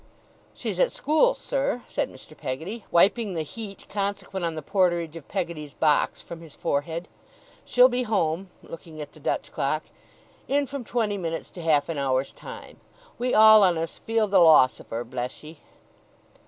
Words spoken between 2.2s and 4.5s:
Peggotty, wiping the heat consequent